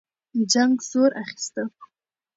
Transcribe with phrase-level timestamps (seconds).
[0.51, 1.63] جنګ زور اخیسته.